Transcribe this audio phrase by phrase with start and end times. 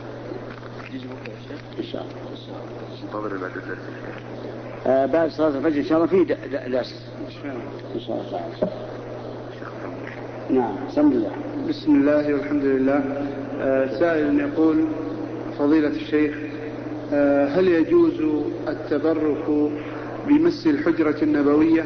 [4.86, 6.24] بعد آه صلاة الفجر إن شاء الله في
[6.68, 7.06] درس
[7.94, 8.72] إن شاء الله تعالى
[10.50, 11.30] نعم بسم الله
[11.68, 13.26] بسم الله والحمد لله
[13.60, 14.84] آه، سائل يقول
[15.58, 16.34] فضيلة الشيخ
[17.12, 19.70] آه، هل يجوز التبرك
[20.28, 21.84] بمس الحجرة النبوية.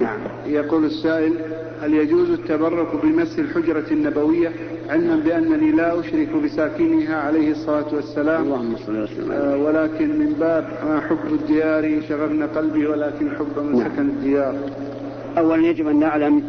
[0.00, 0.18] نعم.
[0.46, 1.34] يقول السائل
[1.82, 4.52] هل يجوز التبرك بمس الحجرة النبوية؟
[4.88, 8.42] علما بأنني لا أشرك بساكنها عليه الصلاة والسلام.
[8.42, 13.78] اللهم صل وسلم آه، ولكن من باب ما حب الديار شغلنا قلبي ولكن حب من
[13.78, 13.88] نعم.
[13.88, 14.54] سكن الديار.
[15.38, 16.42] أولا يجب أن نعلم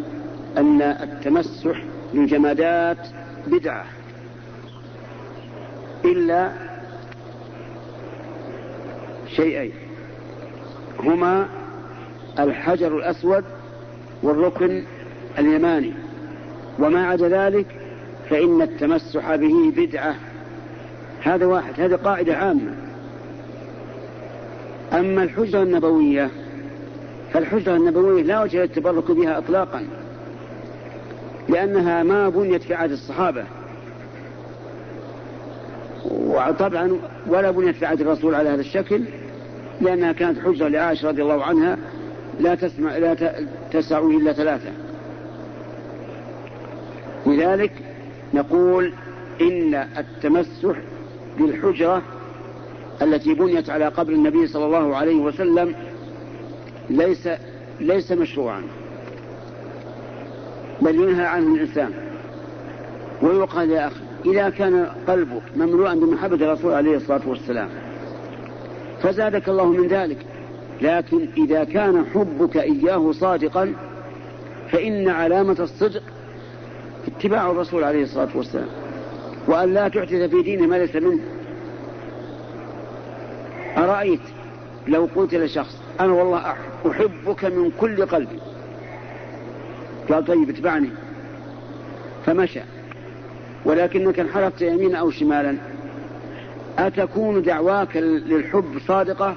[0.58, 3.08] أن التمسح بالجمادات
[3.48, 3.86] بدعة
[6.06, 6.69] إلا
[9.40, 9.72] شيئين.
[11.00, 11.48] هما
[12.40, 13.44] الحجر الأسود
[14.24, 14.84] والركن
[15.40, 15.94] اليماني.
[16.80, 17.66] وما عدا ذلك
[18.30, 20.16] فإن التمسح به بدعة.
[21.24, 21.80] هذا واحد.
[21.80, 22.76] هذه قاعدة عامة.
[24.94, 26.30] أما الحجرة النبوية
[27.34, 29.88] فالحجرة النبوية لا وجه للتبرك بها إطلاقا
[31.50, 33.44] لأنها ما بنيت في عهد الصحابة.
[36.12, 39.04] وطبعا ولا بنيت في عهد الرسول على هذا الشكل.
[39.82, 41.78] لأنها كانت حجرة لعائشة رضي الله عنها
[42.40, 43.36] لا تسمع لا
[43.72, 44.72] تسع إلا ثلاثة.
[47.26, 47.72] لذلك
[48.34, 48.94] نقول
[49.42, 50.76] إن التمسح
[51.40, 52.02] بالحجرة
[53.02, 55.76] التي بنيت على قبر النبي صلى الله عليه وسلم
[56.90, 57.30] ليس
[57.80, 58.64] ليس مشروعا
[60.82, 61.92] بل ينهى عنه الإنسان
[63.22, 67.70] ويقال يا أخي إذا كان قلبك مملوءا بمحبة الرسول عليه الصلاة والسلام
[69.02, 70.18] فزادك الله من ذلك.
[70.82, 73.74] لكن إذا كان حبك إياه صادقا
[74.72, 76.02] فإن علامة الصدق
[77.08, 78.68] اتباع الرسول عليه الصلاة والسلام.
[79.48, 81.20] وأن لا تحدث في دينه ما ليس منه.
[83.78, 84.20] أرأيت
[84.88, 88.40] لو قلت لشخص أنا والله أح- أحبك من كل قلبي
[90.10, 90.90] قال طيب اتبعني.
[92.26, 92.62] فمشى.
[93.66, 95.58] ولكنك انحرفت يمينا أو شمالا.
[96.88, 99.36] أتكون دعواك للحب صادقة؟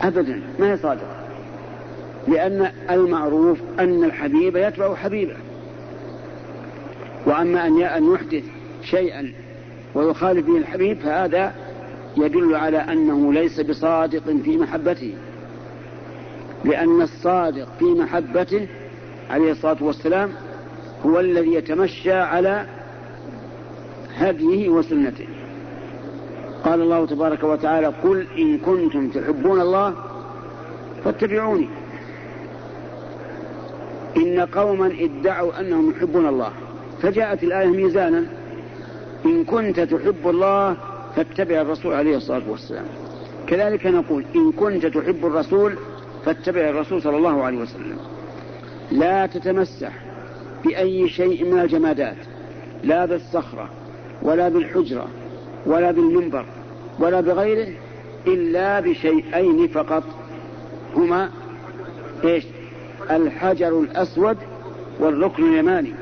[0.00, 1.16] أبدا ما هي صادقة؟
[2.28, 5.36] لأن المعروف أن الحبيب يتبع حبيبه.
[7.26, 8.44] وأما أن أن يحدث
[8.82, 9.32] شيئا
[9.94, 11.54] ويخالف به الحبيب فهذا
[12.16, 15.14] يدل على أنه ليس بصادق في محبته.
[16.64, 18.66] لأن الصادق في محبته
[19.30, 20.30] عليه الصلاة والسلام
[21.06, 22.66] هو الذي يتمشى على
[24.16, 25.26] هديه وسنته.
[26.64, 29.94] قال الله تبارك وتعالى قل إن كنتم تحبون الله
[31.04, 31.68] فاتبعوني.
[34.16, 36.50] إن قوما ادعوا أنهم يحبون الله.
[37.02, 38.26] فجاءت الآية ميزانا
[39.26, 40.76] إن كنت تحب الله
[41.16, 42.84] فاتبع الرسول عليه الصلاة والسلام.
[43.46, 45.74] كذلك نقول إن كنت تحب الرسول
[46.24, 47.98] فاتبع الرسول صلى الله عليه وسلم.
[48.92, 49.92] لا تتمسح
[50.64, 52.16] بأي شيء من الجمادات
[52.84, 53.68] لا بالصخرة
[54.22, 55.06] ولا بالحجرة
[55.66, 56.44] ولا بالمنبر
[56.98, 57.68] ولا بغيره
[58.26, 60.02] إلا بشيئين فقط.
[60.96, 61.30] هما
[62.24, 62.44] إيش؟
[63.10, 64.36] الحجر الأسود
[65.00, 65.94] والركن اليماني.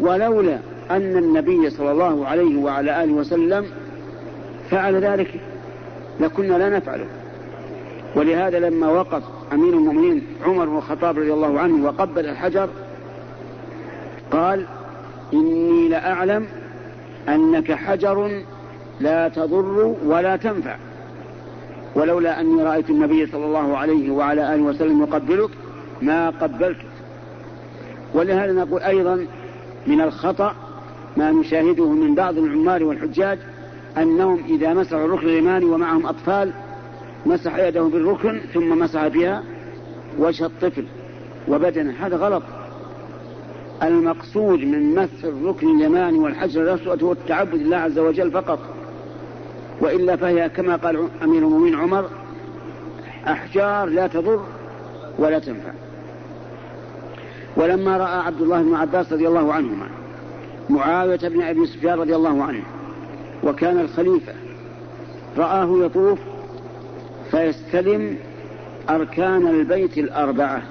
[0.00, 0.58] ولولا
[0.90, 3.66] أن النبي صلى الله عليه وعلى آله وسلم
[4.70, 5.40] فعل ذلك
[6.20, 7.06] لكنا لا نفعله.
[8.16, 12.68] ولهذا لما وقف أمير المؤمنين عمر بن الخطاب رضي الله عنه وقبل الحجر
[14.30, 14.66] قال
[15.32, 16.46] إني لأعلم
[17.28, 18.42] أنك حجر
[19.00, 20.76] لا تضر ولا تنفع.
[21.94, 25.50] ولولا أني رأيت النبي صلى الله عليه وعلى آله وسلم يقبلك
[26.02, 26.86] ما قبلتك
[28.14, 29.26] ولهذا نقول أيضا
[29.86, 30.54] من الخطأ
[31.16, 33.38] ما نشاهده من بعض العمال والحجاج
[33.98, 36.52] أنهم إذا مسحوا الركن اليماني ومعهم أطفال
[37.26, 39.42] مسح يده بالركن ثم مسح بها
[40.18, 40.84] وجه الطفل
[41.48, 41.94] وبدنه.
[42.00, 42.42] هذا غلط.
[43.82, 48.58] المقصود من مسح الركن اليماني والحجر الأسود هو التعبد لله عز وجل فقط.
[49.80, 52.06] وإلا فهي كما قال أمير المؤمنين عمر
[53.26, 54.40] أحجار لا تضر
[55.18, 55.72] ولا تنفع.
[57.56, 59.86] ولما رأى عبد الله بن عباس رضي الله عنهما
[60.70, 62.62] معاوية بن أبي سفيان رضي الله عنه
[63.44, 64.32] وكان الخليفة
[65.38, 66.18] رآه يطوف
[67.30, 68.16] فيستلم
[68.90, 70.62] أركان البيت الأربعة.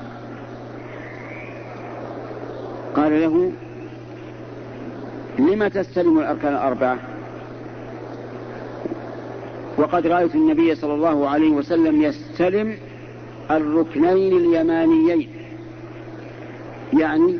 [2.96, 3.52] قال له
[5.40, 7.00] لم تستلم الأركان الأربعة؟
[9.78, 12.78] وقد رأيت النبي صلى الله عليه وسلم يستلم
[13.52, 15.30] الركنين اليمانيين.
[16.94, 17.40] يعني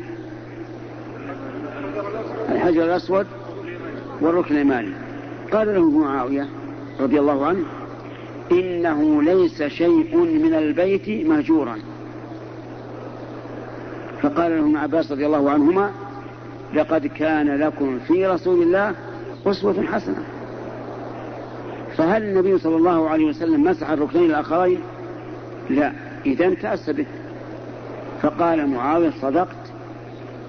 [2.48, 3.26] الحجر الأسود
[4.20, 4.92] والركن اليماني.
[5.52, 6.48] قال له معاوية
[7.00, 7.64] رضي الله عنه
[8.52, 11.78] إنه ليس شيء من البيت مهجورا.
[14.22, 15.90] فقال له عباس رضي الله عنهما
[16.74, 18.94] لقد كان لكم في رسول الله
[19.46, 20.24] أسوة حسنة.
[21.96, 24.80] فهل النبي صلى الله عليه وسلم مسح الركنين الآخرين؟
[25.70, 25.92] لا
[26.26, 27.06] إذا تأس به.
[28.22, 29.72] فقال معاوية صدقت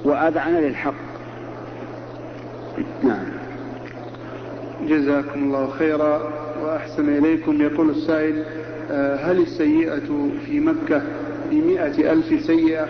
[0.05, 0.93] وأذعن للحق.
[3.03, 3.25] نعم.
[4.87, 6.33] جزاكم الله خيرا
[6.63, 7.61] وأحسن إليكم.
[7.61, 8.43] يقول السائل
[8.91, 11.01] آه، هل السيئة في مكة
[11.51, 12.87] بمئة ألف سيئة؟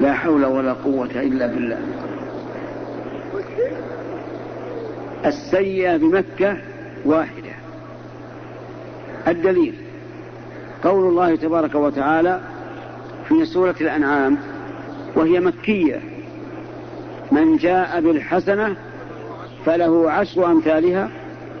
[0.00, 1.78] لا حول ولا قوة إلا بالله.
[5.26, 6.56] السيئة بمكة
[7.04, 7.54] واحدة.
[9.28, 9.74] الدليل.
[10.84, 12.40] قول الله تبارك وتعالى
[13.28, 14.38] في سورة الأنعام
[15.16, 16.00] وهي مكية.
[17.32, 18.76] من جاء بالحسنة
[19.66, 21.10] فله عشر أمثالها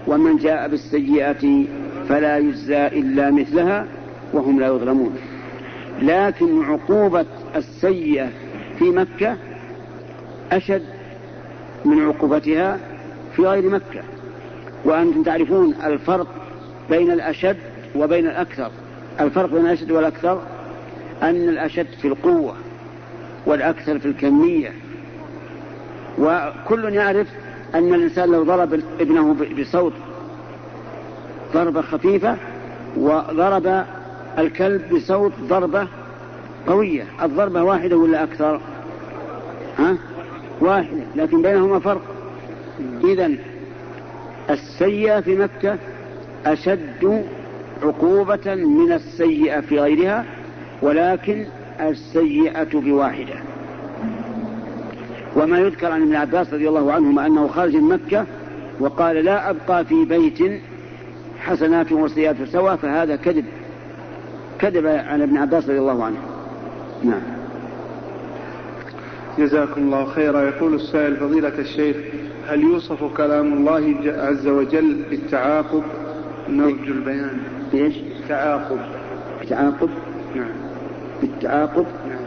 [0.06, 1.64] ومن جاء بالسيئة
[2.08, 3.86] فلا يجزى إلا مثلها
[4.32, 5.16] وهم لا يظلمون.
[6.02, 8.28] لكن عقوبة السيئة
[8.78, 9.36] في مكة
[10.52, 10.82] أشد
[11.84, 12.78] من عقوبتها
[13.36, 14.02] في غير مكة.
[14.84, 16.26] وأنتم تعرفون الفرق
[16.90, 17.56] بين الأشد
[17.94, 18.70] وبين الأكثر.
[19.20, 20.42] الفرق بين الأشد والأكثر
[21.22, 22.54] أن الأشد في القوة
[23.46, 24.72] والأكثر في الكمية.
[26.18, 27.26] وكل يعرف
[27.74, 29.92] أن الإنسان لو ضرب ابنه بصوت
[31.54, 32.36] ضربة خفيفة
[32.96, 33.84] وضرب
[34.38, 35.88] الكلب بصوت ضربة
[36.66, 37.04] قوية.
[37.22, 38.60] الضربة واحدة ولا أكثر؟
[39.78, 39.96] ها؟
[40.60, 42.02] واحدة لكن بينهما فرق.
[43.04, 43.30] إذا
[44.50, 45.78] السيئة في مكة
[46.46, 47.24] أشد
[47.82, 50.24] عقوبة من السيئة في غيرها
[50.82, 51.46] ولكن
[51.80, 53.34] السيئة بواحدة
[55.36, 58.26] وما يذكر عن ابن عباس رضي الله عنهما أنه خرج من مكة
[58.80, 60.62] وقال لا أبقى في بيت
[61.40, 63.44] حسنات وسيئات سوا فهذا كذب.
[64.58, 66.16] كذب عن ابن عباس رضي الله عنه.
[67.04, 67.22] نعم.
[69.38, 70.40] جزاكم الله خيرا.
[70.42, 71.96] يقول السائل فضيلة الشيخ
[72.48, 75.82] هل يوصف كلام الله عز وجل بالتعاقب؟
[76.48, 77.38] نرجو البيان.
[77.72, 77.94] بإيش؟
[78.28, 78.78] تعاقب.
[79.48, 79.90] تعاقب؟
[80.34, 80.52] نعم.
[81.22, 82.24] بالتعاقب؟ نعم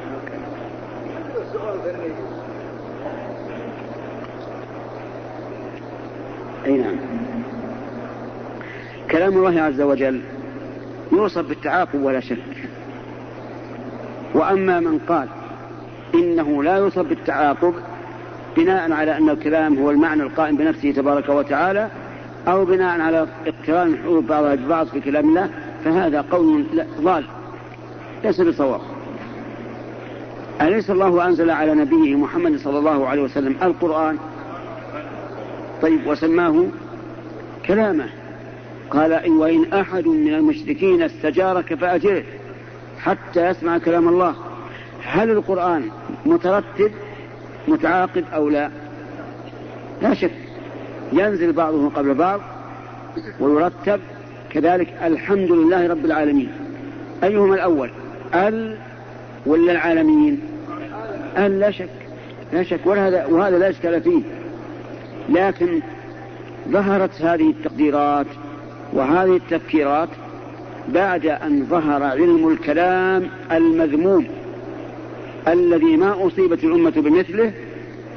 [6.66, 6.96] أي نعم.
[9.12, 10.22] كلام الله عز وجل
[11.12, 12.38] يوصف بالتعاقب ولا شك.
[14.34, 15.28] وأما من قال
[16.16, 17.74] إنه لا يوصف بالتعاقب
[18.58, 21.90] بناء على أن الكلام هو المعنى القائم بنفسه تبارك وتعالى
[22.48, 25.50] أو بناء على اقتران الحروف بعضها ببعض في كلام الله
[25.86, 26.66] فهذا قول
[27.02, 27.24] ضال
[28.24, 28.82] ليس بصواب.
[30.62, 34.18] أليس الله أنزل على نبيه محمد صلى الله عليه وسلم القرآن؟
[35.82, 36.66] طيب وسماه
[37.66, 38.10] كلامه.
[38.90, 42.24] قال إن وإن أحد من المشركين استجارك فأجره.
[43.00, 44.36] حتى يسمع كلام الله.
[45.04, 45.90] هل القرآن
[46.26, 46.92] مترتب
[47.68, 48.70] متعاقب أو لا؟
[50.02, 50.32] لا شك.
[51.14, 52.42] ينزل بعضه قبل بعض
[53.40, 54.00] ويرتب.
[54.50, 56.52] كذلك الحمد لله رب العالمين.
[57.24, 57.92] أيهما الأول؟
[58.34, 58.78] ال
[59.46, 60.42] ولا العالمين؟
[61.38, 61.90] ال لا شك.
[62.54, 62.80] لا شك.
[62.86, 64.22] وهذا وهذا لا إشكال فيه.
[65.30, 65.82] لكن
[66.70, 68.28] ظهرت هذه التقديرات
[68.94, 70.10] وهذه التفكيرات
[70.88, 74.28] بعد أن ظهر علم الكلام المذموم
[75.48, 77.54] الذي ما أصيبت الأمة بمثله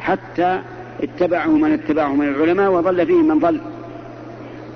[0.00, 0.60] حتى
[1.02, 3.60] اتبعه من اتبعه من العلماء وضل فيه من ضل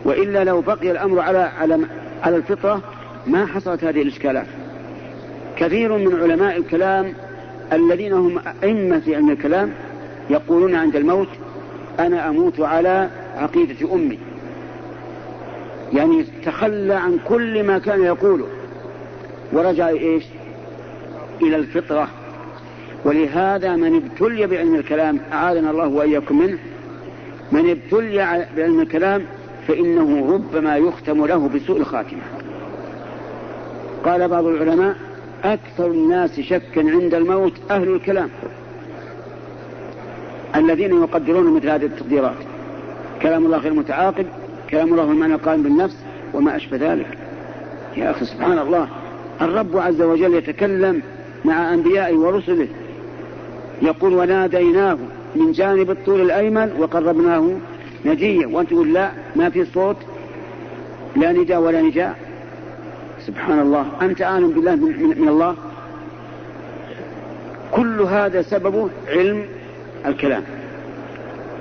[0.05, 1.81] وإلا لو بقي الأمر على على
[2.23, 2.81] على الفطرة
[3.27, 4.47] ما حصلت هذه الإشكالات.
[5.57, 7.13] كثير من علماء الكلام
[7.73, 9.71] الذين هم أئمة في علم الكلام
[10.31, 11.29] يقولون عند الموت
[11.99, 14.19] أنا أموت على عقيدة أمي.
[15.93, 18.47] يعني تخلى عن كل ما كان يقوله.
[19.53, 20.25] ورجع إيش؟
[21.43, 22.09] إلى الفطرة.
[23.05, 26.59] ولهذا من ابتلي بعلم الكلام أعاذنا الله وإياكم منه.
[27.53, 29.23] من ابتلي بعلم الكلام
[29.69, 32.23] فإنه ربما يختم له بسوء الخاتمة.
[34.05, 34.97] قال بعض العلماء
[35.45, 38.29] أكثر الناس شكا عند الموت أهل الكلام
[40.57, 42.37] الذين يقدرون مثل هذه التقديرات.
[43.23, 44.27] كلام الله غير متعاقب
[44.71, 45.97] كلام الله المعنى القائم بالنفس
[46.35, 47.19] وما أشبه ذلك.
[47.97, 48.89] يا أخي سبحان الله
[49.41, 51.03] الرب عز وجل يتكلم
[51.45, 52.69] مع أنبيائه ورسله.
[53.83, 54.99] يقول وناديناه
[55.35, 57.51] من جانب الطول الأيمن وقربناه
[58.05, 59.97] نجية وأنت تقول لا ما في صوت.
[61.17, 62.17] لا نداء ولا نجاء
[63.27, 63.87] سبحان الله.
[64.03, 65.55] أنت آمن بالله من الله؟
[67.73, 69.45] كل هذا سببه علم
[70.07, 70.43] الكلام.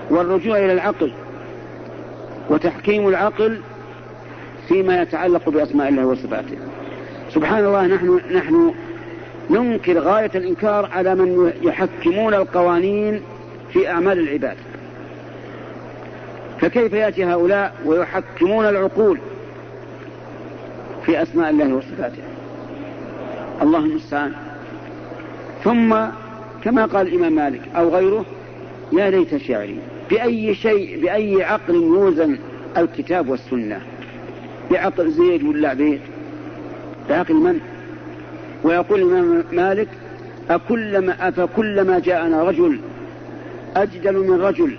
[0.10, 1.12] والرجوع إلى العقل.
[2.50, 3.60] وتحكيم العقل
[4.68, 6.58] فيما يتعلق بأسماء الله وصفاته.
[7.30, 8.74] سبحان الله نحن نحن
[9.50, 13.22] ننكر غاية الإنكار على من يحكمون القوانين
[13.74, 14.58] في أعمال العباد.
[16.62, 19.20] فكيف يأتي هؤلاء ويحكمون العقول
[21.06, 22.24] في أسماء الله وصفاته؟
[23.62, 24.34] الله المستعان.
[25.64, 25.96] ثم
[26.64, 28.26] كما قال الإمام مالك أو غيره
[28.94, 29.80] يا ليت شعري.
[30.10, 32.38] بأي شيء بأي عقل يوزن
[32.78, 33.82] الكتاب والسنة.
[34.72, 36.00] بعقل زيد ولا عبيد؟
[37.10, 37.60] بعقل من؟
[38.64, 39.88] ويقول الإمام مالك
[40.50, 42.80] أكلما أفكلما جاءنا رجل
[43.76, 44.78] أجدل من رجل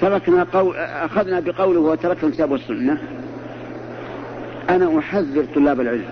[0.00, 2.98] تركنا قول أخذنا بقوله وتركنا الكتاب والسنة.
[4.70, 6.04] أنا أحذر طلاب العلم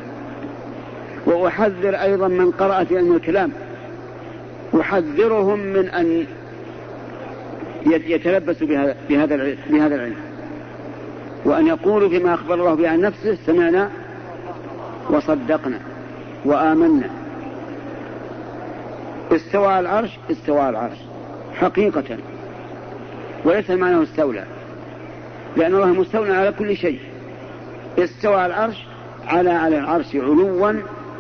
[1.27, 3.53] وأحذر أيضا من قرأ في علم الكلام.
[4.81, 6.27] أحذرهم من أن
[7.87, 10.17] يتلبسوا بهذا بهذا بهذا العلم.
[11.45, 13.91] وأن يقولوا فيما أخبر الله به عن نفسه سمعنا
[15.11, 15.79] وصدقنا
[16.45, 17.11] وآمنا.
[19.33, 20.99] استوى على العرش استوى على العرش
[21.55, 22.17] حقيقة.
[23.45, 24.45] وليس معناه استولى
[25.57, 27.01] لأن الله مستولى على كل شيء.
[27.99, 28.87] استوى على العرش
[29.27, 30.73] على على العرش علوا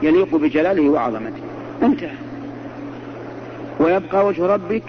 [0.02, 1.42] يليق بجلاله وعظمته.
[1.82, 2.14] انتهى.
[3.80, 4.82] ويبقى وجه ربك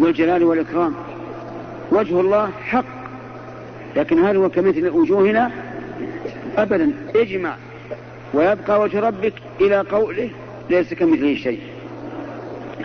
[0.00, 0.94] ذو الجلال والإكرام.
[1.90, 2.84] وجه الله حق.
[3.96, 5.50] لكن هل هو كمثل وجوهنا؟
[6.56, 6.92] أبدا.
[7.16, 7.56] اجمع.
[8.34, 10.30] ويبقى وجه ربك إلى قوله
[10.70, 11.60] ليس كمثله شيء.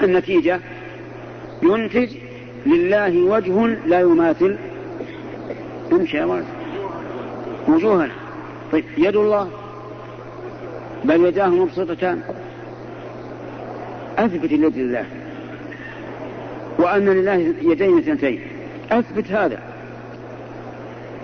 [0.04, 0.60] النتيجة
[1.64, 2.10] ينتج
[2.66, 4.58] لله وجه لا يماثل.
[5.92, 6.44] امشي يا
[7.68, 8.12] وجوهنا.
[8.72, 9.50] طيب يد الله.
[11.06, 12.22] بل يداه مبسوطتان
[14.18, 15.06] أثبت اليد لله.
[16.80, 18.42] وأن لله يدين اثنتين
[18.92, 19.60] أثبت هذا.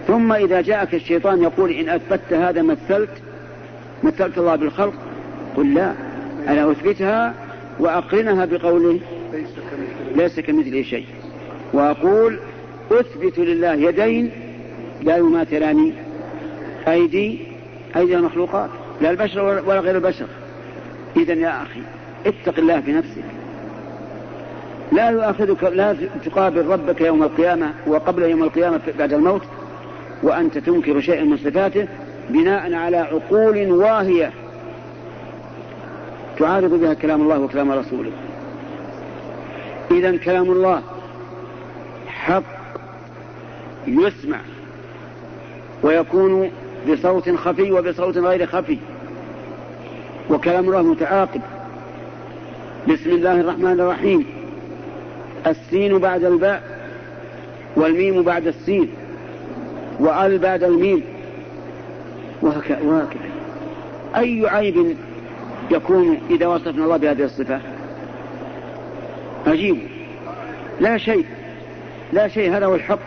[0.07, 3.09] ثم إذا جاءك الشيطان يقول إن أثبتت هذا مثلت
[4.03, 4.93] مثلت الله بالخلق
[5.55, 5.93] قل لا.
[6.47, 7.33] أنا أثبتها
[7.79, 8.99] وأقرنها بقوله
[10.15, 11.05] ليس كمثله شيء.
[11.73, 12.39] وأقول
[12.91, 14.31] أثبت لله يدين
[15.03, 15.93] لا يماثلان
[16.87, 17.39] أيدي
[17.95, 18.69] أيدي المخلوقات
[19.01, 20.27] لا البشر ولا غير البشر.
[21.17, 21.81] إذا يا أخي
[22.25, 23.23] اتق الله بنفسك.
[24.91, 29.41] لا يؤاخذك لا تقابل ربك يوم القيامة وقبل يوم القيامة بعد الموت
[30.23, 31.87] وأنت تنكر شيئا من صفاته
[32.29, 34.31] بناء على عقول واهية.
[36.37, 38.11] تعارض بها كلام الله وكلام رسوله.
[39.91, 40.81] إذا كلام الله
[42.07, 42.43] حق
[43.87, 44.39] يسمع
[45.83, 46.51] ويكون
[46.89, 48.77] بصوت خفي وبصوت غير خفي.
[50.29, 51.41] وكلام الله متعاقب.
[52.87, 54.34] بسم الله الرحمن الرحيم.
[55.47, 56.63] السين بعد الباء
[57.75, 58.89] والميم بعد السين
[59.99, 61.03] وال بعد الميم.
[62.41, 63.07] وهكذا
[64.15, 64.97] أي عيب
[65.71, 67.59] يكون إذا وصفنا الله بهذه الصفة؟
[69.47, 69.77] عجيب.
[70.79, 71.25] لا شيء.
[72.13, 72.57] لا شيء.
[72.57, 72.99] هذا هو الحق.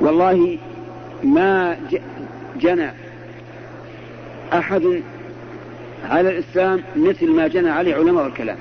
[0.00, 0.58] والله
[1.24, 1.76] ما
[2.60, 2.90] جنى
[4.52, 5.02] أحد
[6.10, 8.56] على الإسلام مثل ما جنى عليه علماء الكلام.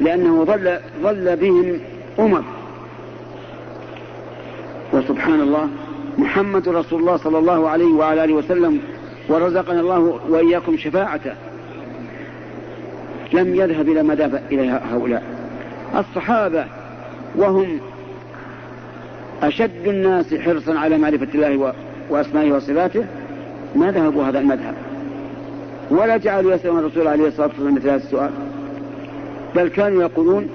[0.00, 1.78] لأنه ظل ظل بهم
[2.18, 2.42] أمم.
[4.92, 5.68] وسبحان الله
[6.18, 8.80] محمد رسول الله صلى الله عليه وعلى آله وسلم
[9.28, 11.32] ورزقنا الله وإياكم شفاعته.
[13.32, 14.42] لم يذهب إلى ما ذهب
[14.92, 15.22] هؤلاء.
[15.98, 16.64] الصحابة
[17.36, 17.78] وهم
[19.42, 21.74] أشد الناس حرصا على معرفة الله
[22.10, 23.04] وأسمائه وصفاته.
[23.76, 24.74] ما ذهبوا هذا المذهب.
[25.90, 28.30] ولا جعلوا يسألون الرسول عليه الصلاة والسلام مثل هذا السؤال.
[29.56, 30.48] بل كانوا يقولون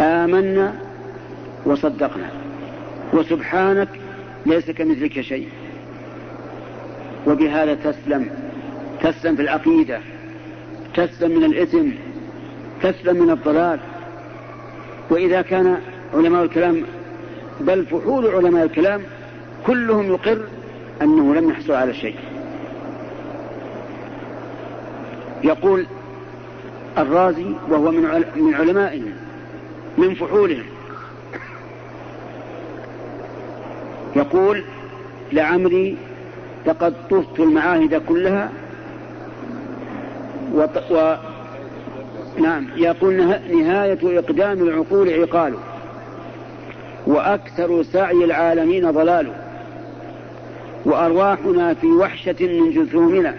[0.00, 0.74] آمنا
[1.66, 2.30] وصدقنا.
[3.12, 3.88] وسبحانك
[4.46, 5.48] ليس كمثلك شيء.
[7.26, 8.30] وبهذا تسلم.
[9.02, 10.00] تسلم في العقيدة.
[10.94, 11.88] تسلم من الإثم.
[12.82, 13.78] تسلم من الضلال.
[15.10, 15.76] وإذا كان
[16.14, 16.82] علماء الكلام
[17.60, 19.02] بل فحول علماء الكلام
[19.66, 20.44] كلهم يقر
[21.02, 22.16] أنه لم يحصل على شيء.
[25.44, 25.86] يقول
[27.02, 29.12] الرازي وهو من من علمائهم
[29.98, 30.64] من فحولهم.
[34.16, 34.64] يقول
[35.32, 35.96] لعمري
[36.66, 38.50] لقد طفت المعاهد كلها
[40.54, 40.66] و...
[42.38, 43.16] نعم يقول
[43.50, 45.54] نهاية إقدام العقول عقال
[47.06, 49.32] وأكثر سعي العالمين ضلال
[50.84, 53.34] وأرواحنا في وحشة من جثومنا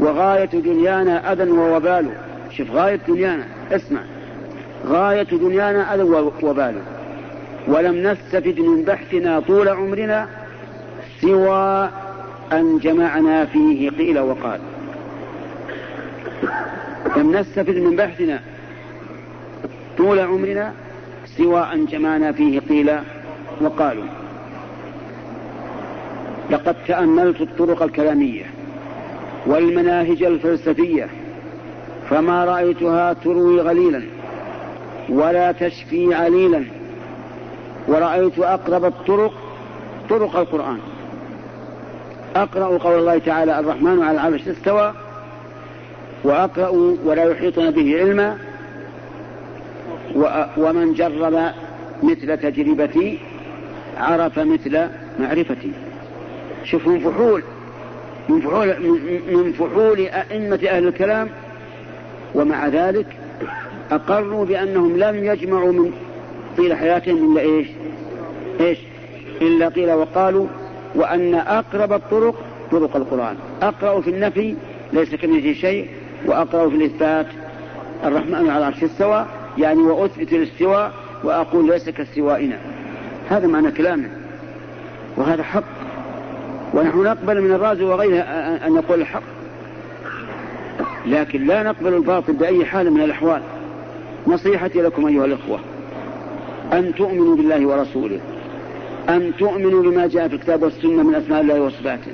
[0.00, 2.10] وغاية دنيانا أذى ووبال.
[2.50, 4.00] شوف غاية دنيانا اسمع.
[4.86, 6.74] غاية دنيانا أذى ووبال.
[7.68, 10.28] ولم نستفد من بحثنا طول عمرنا
[11.20, 11.90] سوى
[12.52, 14.60] أن جمعنا فيه قيل وقال.
[17.16, 18.40] لم نستفد من بحثنا
[19.98, 20.72] طول عمرنا
[21.36, 22.96] سوى أن جمعنا فيه قيل
[23.60, 24.04] وقالوا
[26.50, 28.44] لقد تأملت الطرق الكلامية.
[29.46, 31.08] والمناهج الفلسفية
[32.10, 34.02] فما رأيتها تروي غليلا
[35.08, 36.64] ولا تشفي عليلا
[37.88, 39.32] ورأيت أقرب الطرق
[40.10, 40.78] طرق القرآن.
[42.36, 44.94] أقرأ قول الله تعالى الرحمن على العرش استوى
[46.24, 46.68] وأقرأ
[47.04, 48.38] ولا يحيطون به علما
[50.56, 51.52] ومن جرب
[52.02, 53.18] مثل تجربتي
[53.98, 55.70] عرف مثل معرفتي.
[56.64, 57.42] شوف من فحول
[58.30, 58.74] من فحول
[59.32, 61.28] من فحول أئمة أهل الكلام
[62.34, 63.06] ومع ذلك
[63.90, 65.92] أقروا بأنهم لم يجمعوا من
[66.56, 67.66] طيل حياتهم إلا إيش؟
[68.60, 68.78] إيش؟
[69.42, 70.46] إلا قيل وقالوا
[70.94, 72.34] وأن أقرب الطرق
[72.70, 73.36] طرق القرآن.
[73.62, 74.54] أقرأ في النفي
[74.92, 75.88] ليس كمثله شيء
[76.26, 77.26] وأقرأ في الإثبات
[78.04, 79.26] الرحمن على العرش استوى
[79.58, 80.92] يعني وأثبت الاستواء
[81.24, 82.58] وأقول ليس كاستوائنا.
[83.28, 84.08] هذا معنى كلامه
[85.16, 85.79] وهذا حق.
[86.74, 88.20] ونحن نقبل من الرازي وغيره
[88.66, 89.22] أن نقول الحق.
[91.06, 93.42] لكن لا نقبل الباطل بأي حال من الأحوال.
[94.26, 95.58] نصيحتي لكم أيها الإخوة
[96.72, 98.20] أن تؤمنوا بالله ورسوله.
[99.08, 102.12] أن تؤمنوا بما جاء في الكتاب والسنة من أسماء الله وصفاته.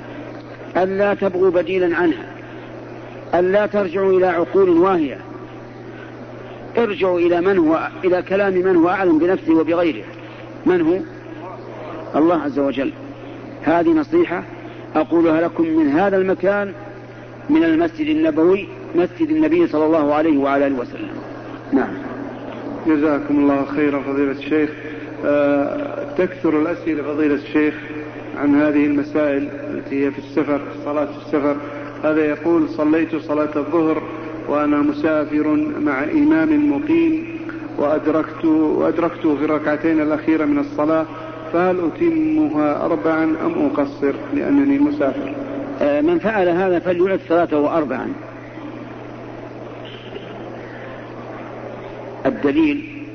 [0.77, 2.25] أن لا تبغوا بديلا عنها.
[3.33, 5.17] أن لا ترجعوا إلى عقول واهية.
[6.77, 10.03] ارجعوا إلى من هو إلى كلام من هو أعلم بنفسه وبغيره.
[10.65, 10.99] من هو؟
[12.19, 12.91] الله عز وجل.
[13.63, 14.43] هذه نصيحة
[15.01, 16.73] أقولها لكم من هذا المكان
[17.49, 21.09] من المسجد النبوي مسجد النبي صلى الله عليه وعلى آله وسلم.
[21.73, 21.93] نعم.
[22.87, 24.69] جزاكم الله خيرا فضيلة الشيخ.
[25.25, 27.73] أه تكثر الأسئلة فضيلة الشيخ
[28.37, 31.55] عن هذه المسائل التي هي في السفر صلاة في السفر.
[32.03, 34.03] هذا يقول صليت صلاة الظهر
[34.49, 35.47] وأنا مسافر
[35.79, 37.37] مع إمام مقيم
[37.77, 41.05] وأدركت وأدركته في الركعتين الأخيرة من الصلاة
[41.53, 45.35] فهل أتمها أربعا أم أقصر لأنني مسافر؟
[45.81, 48.13] آه، من فعل هذا فليعد صلاته أربعا.
[52.25, 53.05] الدليل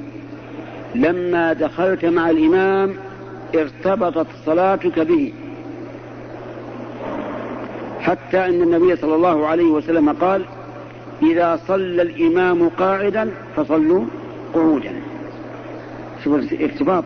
[0.94, 2.94] لما دخلت مع الإمام
[3.54, 5.32] ارتبطت صلاتك به.
[8.00, 10.44] حتى أن النبي صلى الله عليه وسلم قال
[11.22, 14.04] إذا صلى الإمام قاعدا فصلوا
[14.54, 14.92] قعودا.
[16.24, 17.04] شوف الارتباط.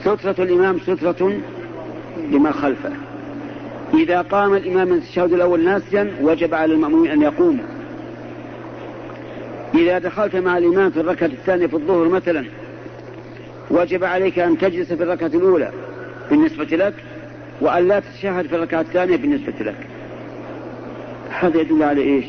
[0.00, 1.32] سترة الإمام سترة
[2.30, 2.92] لما خلفه.
[3.94, 7.64] إذا قام الإمام من التشهد الأول ناسيا وجب على المأمومين أن يقوموا.
[9.74, 12.44] إذا دخلت مع الإمام في الركعة الثانية في الظهر مثلا
[13.70, 15.72] وجب عليك أن تجلس في الركعة الأولى
[16.30, 16.94] بالنسبة لك
[17.60, 19.86] وأن لا تتشهد في الركعة الثانية بالنسبة لك.
[21.30, 22.24] هذا يدل على إيش؟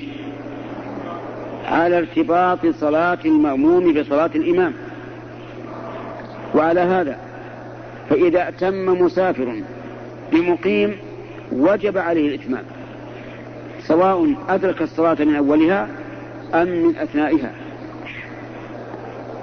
[1.66, 4.74] على ارتباط صلاة المأموم بصلاة الإمام.
[6.56, 7.29] وعلى هذا
[8.10, 9.62] فإذا أتم مسافر
[10.32, 10.98] بمقيم
[11.52, 12.64] وجب عليه الإتمام
[13.88, 15.88] سواء أدرك الصلاة من أولها
[16.54, 17.52] أم من أثنائها.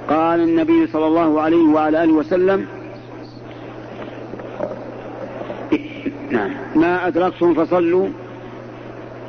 [0.08, 2.66] قال النبي صلى الله عليه وعلى آله وسلم
[6.30, 8.08] نعم ما أدركتم فصلوا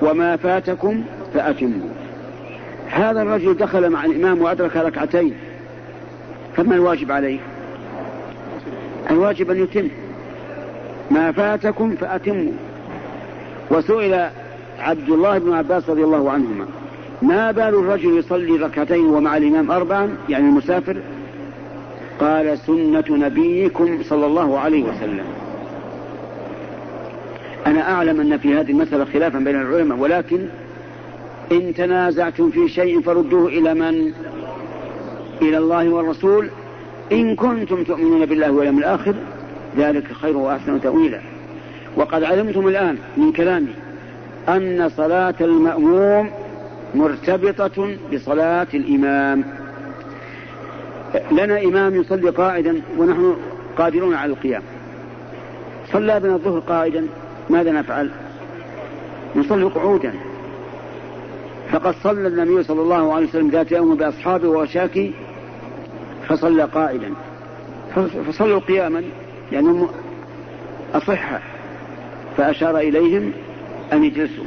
[0.02, 1.90] وما فاتكم فأتموا.
[2.90, 5.34] هذا الرجل دخل مع الإمام وأدرك ركعتين
[6.56, 7.40] فما الواجب عليه؟
[9.10, 9.88] الواجب أن يتم.
[11.12, 12.52] ما فاتكم فأتموا.
[13.72, 14.30] وسئل
[14.80, 16.66] عبد الله بن عباس رضي الله عنهما
[17.22, 20.98] ما بال الرجل يصلي ركعتين ومع الإمام أربعا؟ يعني المسافر.
[22.20, 25.26] قال سنة نبيكم صلى الله عليه وسلم.
[27.68, 30.48] أنا أعلم أن في هذه المسألة خلافا بين العلماء ولكن
[31.52, 34.14] إن تنازعتم في شيء فردوه إلى من؟
[35.42, 36.50] إلى الله والرسول؟
[37.12, 39.16] إن كنتم تؤمنون بالله واليوم الآخر
[39.78, 41.22] ذلك خير وأحسن تأويلا.
[41.96, 43.74] وقد علمتم الآن من كلامي
[44.50, 46.30] أن صلاة المأموم
[46.96, 49.44] مرتبطة بصلاة الإمام.
[51.32, 53.36] لنا إمام يصلي قاعدا ونحن
[53.78, 54.62] قادرون على القيام.
[55.94, 57.08] صلى بنا الظهر قاعدا
[57.50, 58.12] ماذا نفعل؟
[59.36, 60.14] نصلي قعودا.
[61.72, 65.14] فقد صلى النبي صلى الله عليه وسلم ذات يوم بأصحابه وشاكي
[66.28, 67.14] فصلى قائدا
[68.28, 69.04] فصلوا قياما
[69.52, 69.88] لأنهم
[70.94, 71.42] أصحة
[72.38, 73.32] فأشار إليهم
[73.94, 74.44] أن يجلسوا.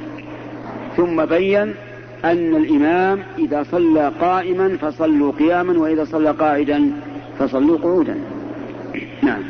[0.96, 1.74] ثم بين
[2.24, 6.92] أن الإمام إذا صلى قائما فصلوا قياما وإذا صلى قاعدا
[7.38, 8.16] فصلوا قعودا.
[9.22, 9.42] نعم.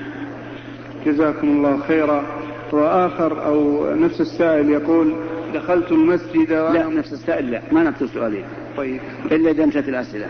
[1.06, 2.24] جزاكم الله خيرا.
[2.72, 5.14] وآخر أو نفس السائل يقول
[5.54, 8.44] دخلت المسجد لا نفس السائل لا ما نفس السؤالين
[8.76, 9.00] طيب.
[9.32, 10.26] إلا إذا انتهت الأسئلة.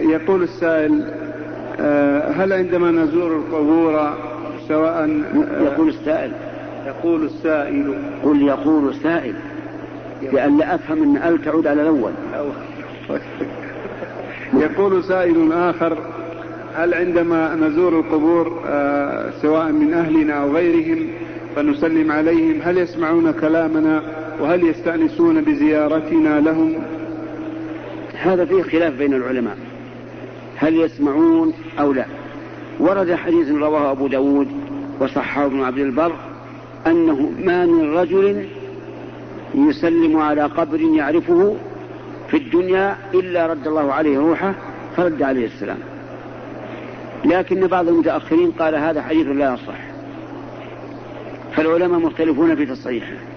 [0.00, 1.04] يقول السائل
[1.80, 4.14] آه هل عندما نزور القبور
[4.68, 6.32] سواء آه يقول السائل.
[6.86, 7.94] يقول السائل.
[8.24, 9.34] قل يقول السائل.
[10.22, 12.12] لئلا أفهم أن أل تعود على الأول.
[14.54, 15.98] يقول سائل آخر
[16.76, 21.06] هل عندما نزور القبور آه سواء من أهلنا أو غيرهم
[21.56, 24.02] فنسلم عليهم هل يسمعون كلامنا
[24.40, 26.74] وهل يستأنسون بزيارتنا لهم؟
[28.20, 29.56] هذا فيه خلاف بين العلماء.
[30.56, 32.06] هل يسمعون أو لا؟
[32.80, 34.48] ورد حديث رواه أبو داود
[35.00, 36.12] وصححه ابن عبد البر
[36.86, 38.48] أنه ما من رجل
[39.54, 41.56] يسلم على قبر يعرفه
[42.30, 44.54] في الدنيا إلا رد الله عليه روحه
[44.96, 45.78] فرد عليه السلام.
[47.24, 49.80] لكن بعض المتأخرين قال هذا حديث لا يصح.
[51.56, 53.29] فالعلماء مختلفون في تصحيحه.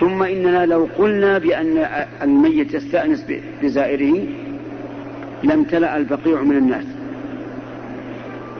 [0.00, 1.86] ثم إننا لو قلنا بأن
[2.22, 3.26] الميت يستأنس
[3.62, 4.26] بزائره
[5.44, 6.84] لم تلأ البقيع من الناس.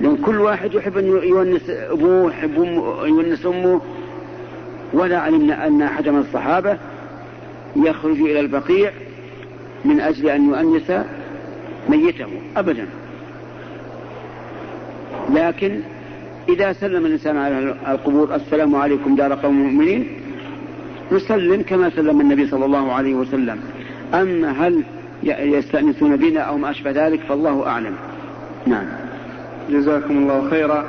[0.00, 2.56] لأن كل واحد يحب أن يونس أبوه يحب
[3.04, 3.80] يونس أمه.
[4.92, 6.78] ولا علمنا أن أحد من الصحابة
[7.76, 8.90] يخرج إلى البقيع
[9.84, 10.92] من أجل أن يؤنس
[11.88, 12.86] ميته أبدا.
[15.30, 15.80] لكن
[16.48, 20.06] إذا سلم الإنسان على القبور السلام عليكم دار قوم مؤمنين
[21.12, 23.60] نسلم كما سلم النبي صلى الله عليه وسلم.
[24.14, 24.82] أما هل
[25.22, 27.94] يستأنسون بنا أو ما أشبه ذلك فالله أعلم.
[28.66, 28.86] نعم.
[29.70, 30.84] جزاكم الله خيرا.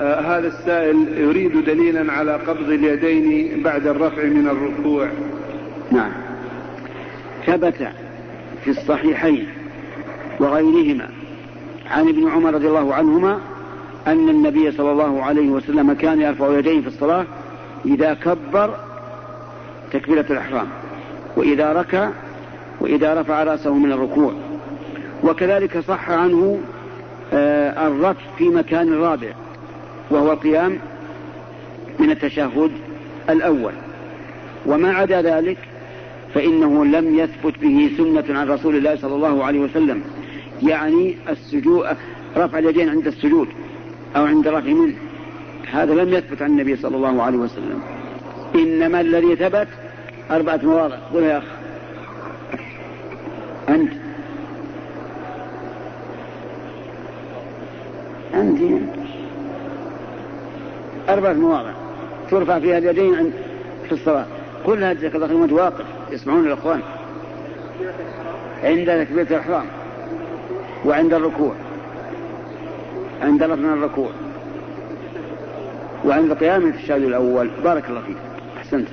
[0.00, 5.08] آه هذا السائل يريد دليلا على قبض اليدين بعد الرفع من الركوع.
[5.92, 6.12] نعم.
[7.46, 7.88] ثبت
[8.64, 9.46] في الصحيحين
[10.40, 11.08] وغيرهما
[11.90, 13.40] عن ابن عمر رضي الله عنهما
[14.06, 17.24] أن النبي صلى الله عليه وسلم كان يرفع يديه في الصلاة
[17.86, 18.74] إذا كبر
[19.92, 20.66] تكبيرة الإحرام.
[21.36, 22.10] وإذا ركع
[22.80, 24.34] وإذا رفع رأسه من الركوع.
[25.24, 26.60] وكذلك صح عنه
[27.32, 29.32] آه الرفع في مكان رابع
[30.10, 30.78] وهو القيام
[31.98, 32.70] من التشهد
[33.30, 33.72] الأول.
[34.66, 35.58] وما عدا ذلك
[36.34, 40.02] فإنه لم يثبت به سنة عن رسول الله صلى الله عليه وسلم.
[40.62, 41.86] يعني السجود
[42.36, 43.48] رفع اليدين عند السجود
[44.16, 44.94] أو عند رفع منه.
[45.72, 47.80] هذا لم يثبت عن النبي صلى الله عليه وسلم.
[48.54, 49.68] إنما الذي ثبت
[50.30, 50.96] أربعة مواضع.
[51.14, 51.44] قل يا أخ.
[53.68, 53.92] أنت.
[58.34, 58.60] أنت.
[61.08, 61.72] أربعة مواضع.
[62.30, 63.32] ترفع فيها اليدين عند
[63.86, 64.26] في الصلاة.
[64.66, 66.80] كلها جزاك الله خير واقف يسمعون الإخوان.
[68.62, 69.66] عند تكبيرة الإحرام.
[70.84, 71.54] وعند الركوع.
[73.22, 74.10] عند رفع الركوع.
[76.04, 77.50] وعند قيام التشهد الأول.
[77.64, 78.29] بارك الله فيك.
[78.70, 78.88] أحسنت.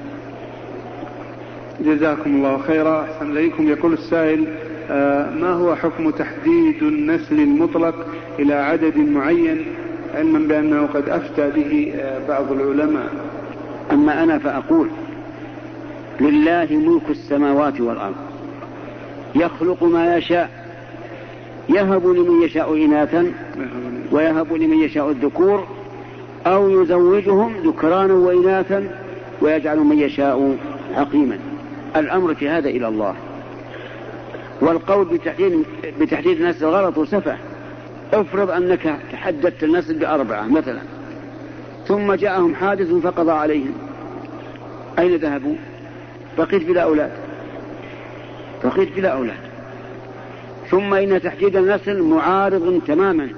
[1.80, 3.04] جزاكم الله خيرا.
[3.04, 3.70] أحسن إليكم.
[3.70, 4.48] يقول السائل
[4.90, 7.96] آه ما هو حكم تحديد النسل المطلق
[8.40, 9.66] إلى عدد معين؟
[10.16, 13.10] علما بأنه قد أفتى به آه بعض العلماء.
[13.92, 14.90] أما أنا فأقول
[16.22, 18.16] لله ملك السماوات والأرض.
[19.36, 20.50] يخلق ما يشاء.
[21.70, 23.32] يهب لمن يشاء إناثا.
[24.12, 25.68] ويهب لمن يشاء الذكور.
[26.48, 29.07] أو يزوجهم ذكرانا وإناثا.
[29.42, 30.58] ويجعل من يشاء
[30.96, 31.40] عقيما
[31.96, 33.16] الأمر في هذا إلى الله.
[34.62, 35.66] والقول بتحديد
[36.00, 37.38] بتحديد النسل غلط وسفه
[38.14, 40.80] افرض أنك تحددت النسل بأربعة مثلا.
[41.88, 43.74] ثم جاءهم حادث فقضى عليهم.
[45.00, 45.56] أين ذهبوا؟
[46.38, 47.12] بقيت بلا أولاد.
[48.64, 49.38] بقيت بلا أولاد.
[50.70, 53.30] ثم إن تحديد النسل معارض تماما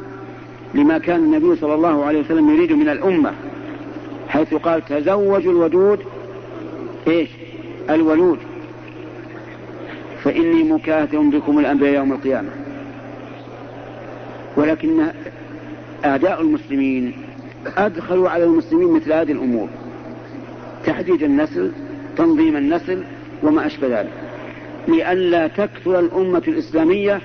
[0.74, 3.34] لما كان النبي صلى الله عليه وسلم يريد من الأمة.
[4.30, 6.00] حيث قال تزوجوا الودود
[7.08, 7.30] إيش؟
[7.90, 8.38] الولود.
[10.24, 12.50] فإني مكاثر بكم الأنبياء يوم القيامة.
[14.58, 15.08] ولكن
[16.06, 17.14] أعداء المسلمين
[17.78, 19.68] أدخلوا على المسلمين مثل هذه الأمور.
[20.86, 21.72] تحديد النسل
[22.18, 23.04] تنظيم النسل
[23.44, 24.12] وما أشبه ذلك.
[24.88, 27.22] لئلا تكثر الأمة الإسلامية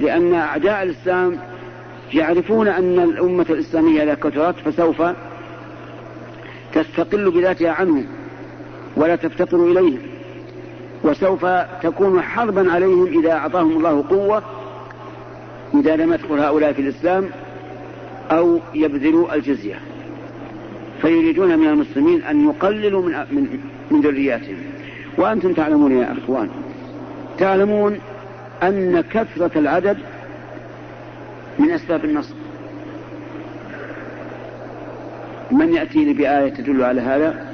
[0.00, 1.38] لأن أعداء الإسلام
[2.14, 5.02] يعرفون أن الأمة الإسلامية إذا كثرت فسوف
[6.76, 8.06] تستقل بذاتها عنهم
[8.96, 9.98] ولا تفتقروا إليهم
[11.04, 11.46] وسوف
[11.82, 14.42] تكون حربا عليهم إذا أعطاهم الله قوة
[15.74, 17.28] إذا لم يدخل هؤلاء في الإسلام
[18.30, 19.78] أو يبذلوا الجزية.
[21.02, 23.60] فيريدون من المسلمين أن يقللوا من من,
[23.90, 24.56] من ذرياتهم.
[25.18, 26.48] وأنتم تعلمون يا أخوان
[27.38, 27.98] تعلمون
[28.62, 29.98] أن كثرة العدد
[31.58, 32.34] من أسباب النصر
[35.50, 37.46] من يأتي لي بآية تدل على هذا؟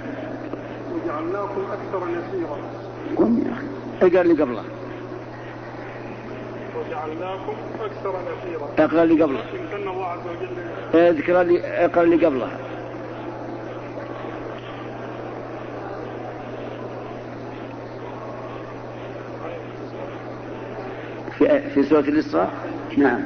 [0.94, 2.56] وجعلناكم أكثر نفيرا
[3.16, 3.66] قم يا أخي.
[4.16, 4.62] اقرأ لي قبله؟
[6.78, 9.40] وجعلناكم أكثر نفيرا اقرأ لي قبله؟
[9.76, 12.58] إن الله عز وجل اذكر لي اقرأ لي قبلها
[21.38, 22.50] في في سورة الإسراء؟
[22.98, 23.22] نعم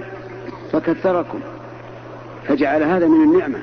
[0.72, 1.40] فكثركم
[2.46, 3.58] فجعل هذا من النعمة.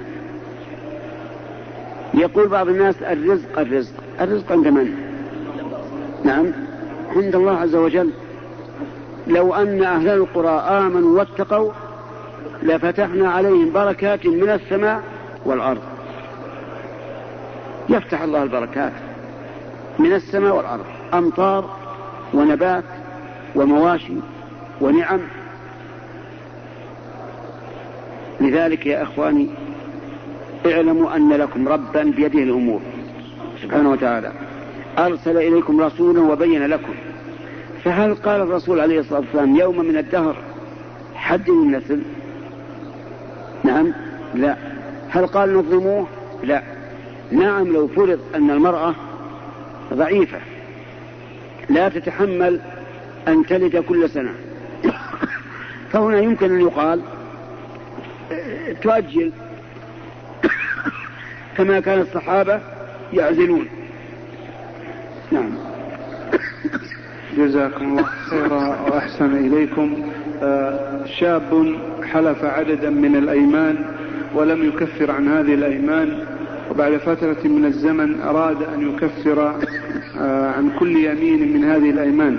[2.14, 4.96] يقول بعض الناس الرزق الرزق الرزق عند من؟
[6.24, 6.52] نعم
[7.16, 8.10] عند الله عز وجل.
[9.28, 11.72] لو أن أهل القرى آمنوا واتقوا
[12.64, 15.04] لفتحنا عليهم بركات من السماء
[15.46, 15.82] والأرض.
[17.90, 18.94] يفتح الله البركات
[20.00, 20.86] من السماء والأرض.
[21.14, 21.70] أمطار
[22.34, 22.84] ونبات
[23.56, 24.14] ومواشي
[24.82, 25.20] ونعم.
[28.42, 29.48] لذلك يا أخواني
[30.66, 32.82] اعلموا أن لكم ربا بيده الأمور.
[33.64, 34.32] سبحانه وتعالى.
[34.98, 36.94] أرسل إليكم رسولا وبين لكم.
[37.84, 40.36] فهل قال الرسول عليه الصلاة والسلام يوم من الدهر
[41.15, 42.02] حد النسل؟
[43.63, 43.94] نعم
[44.36, 44.58] لا.
[45.10, 46.08] هل قال نظلموه
[46.44, 46.63] لا.
[47.32, 48.96] نعم لو فرض أن المرأة
[49.94, 50.39] ضعيفة
[51.70, 52.60] لا تتحمل
[53.28, 54.32] أن تلد كل سنة.
[55.91, 57.02] فهنا يمكن أن يقال
[58.82, 59.32] تؤجل
[61.58, 62.62] كما كان الصحابة
[63.13, 63.67] يعزلون.
[65.32, 65.71] نعم.
[67.38, 70.12] جزاكم الله خيرا وأحسن إليكم.
[70.44, 73.86] آه، شاب حلف عددا من الأيمان
[74.36, 76.20] ولم يكفر عن هذه الأيمان
[76.72, 79.56] وبعد فترة من الزمن أراد أن يكفر
[80.20, 82.38] آه، عن كل يمين من هذه الأيمان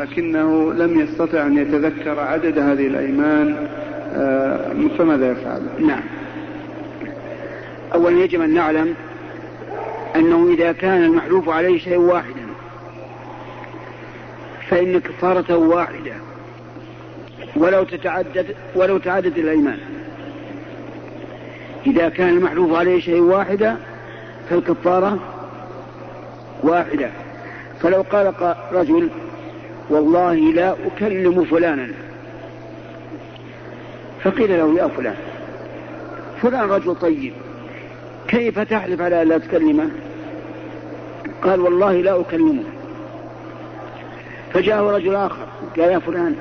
[0.00, 3.68] لكنه لم يستطع أن يتذكر عدد هذه الأيمان.
[4.14, 6.02] آه، فماذا يفعل؟ نعم.
[7.94, 8.94] أولا يجب أن نعلم
[10.16, 12.37] أنه إذا كان المحلوف عليه شيء واحدا
[14.70, 16.12] فإن كفارته واحدة
[17.56, 19.78] ولو تتعدد ولو تعدد الأيمان.
[21.86, 23.76] إذا كان المحلوف عليه شيء واحدة
[24.50, 25.18] فالكفارة
[26.62, 27.10] واحدة.
[27.82, 29.08] فلو قال قا- رجل
[29.90, 31.88] والله لا أكلم فلانا.
[34.24, 35.14] فقيل له يا فلان
[36.42, 37.32] فلان رجل طيب
[38.28, 39.90] كيف تحلف على لا تكلمه؟
[41.42, 42.62] قال والله لا أكلمه.
[44.54, 46.34] فجاءه رجل آخر قال يا فلان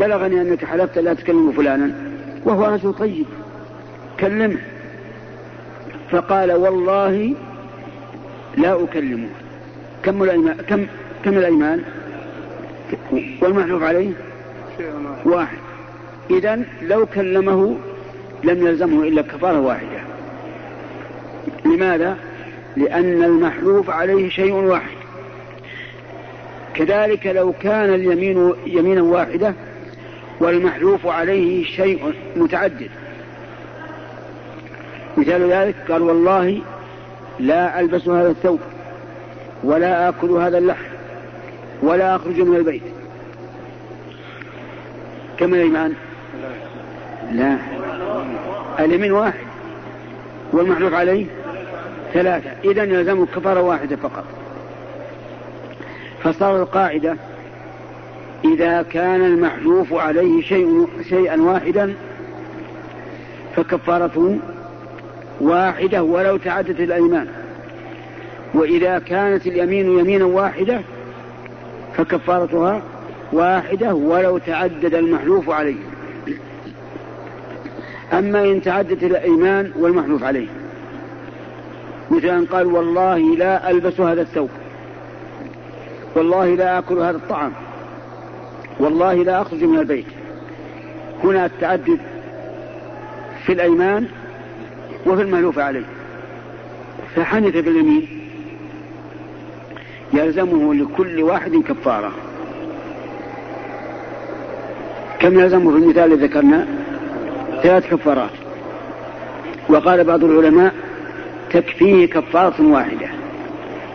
[0.00, 1.90] بلغني أنك حلفت لا تكلم فلانا
[2.44, 3.26] وهو رجل طيب
[4.20, 4.56] كلمه
[6.10, 7.34] فقال والله
[8.56, 9.28] لا أكلمه.
[10.02, 10.86] كم الأيمان كم
[11.24, 11.82] كم الأيمان؟
[13.42, 14.10] والمحلوف عليه؟
[15.24, 15.58] واحد.
[16.30, 17.76] إذا لو كلمه
[18.44, 20.00] لم يلزمه إلا كفارة واحدة.
[21.64, 22.16] لماذا؟
[22.76, 25.03] لأن المحلوف عليه شيء واحد.
[26.74, 29.54] كذلك لو كان اليمين يمينا واحدة
[30.40, 32.90] والمحلوف عليه شيء متعدد.
[35.16, 36.60] مثال ذلك قال والله
[37.40, 38.60] لا ألبس هذا الثوب
[39.64, 40.94] ولا آكل هذا اللحم
[41.82, 42.82] ولا أخرج من البيت.
[45.38, 45.94] كم الإيمان؟
[47.32, 47.56] لا.
[48.80, 49.44] اليمين واحد
[50.52, 51.26] والمحلوف عليه
[52.12, 52.50] ثلاثة.
[52.64, 54.24] إذا يلزمه كفارة واحدة فقط.
[56.24, 57.16] فصار القاعدة
[58.44, 61.94] إذا كان المحلوف عليه شيء شيئا واحدا
[63.56, 64.38] فكفارته
[65.40, 67.26] واحدة ولو تعدت الأيمان.
[68.54, 70.80] وإذا كانت اليمين يمينا واحدة
[71.96, 72.82] فكفارتها
[73.32, 75.76] واحدة ولو تعدد المحلوف عليه.
[78.12, 80.46] أما إن تعدت الأيمان والمحلوف عليه.
[82.10, 84.50] مثل أن قال والله لا ألبس هذا الثوب.
[86.14, 87.52] والله لا آكل هذا الطعام.
[88.80, 90.06] والله لا أخرج من البيت.
[91.24, 91.98] هنا التعدد
[93.46, 94.08] في الأيمان
[95.06, 95.84] وفي المألوف عليه.
[97.16, 98.08] فحنث باليمين
[100.12, 102.12] يلزمه لكل واحد كفارة.
[105.18, 106.66] كم يلزمه في المثال الذي ذكرنا؟
[107.62, 108.30] ثلاث كفارات.
[109.68, 110.74] وقال بعض العلماء
[111.50, 113.08] تكفيه كفارة واحدة.